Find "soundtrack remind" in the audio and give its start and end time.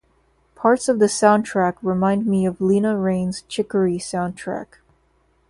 1.05-2.25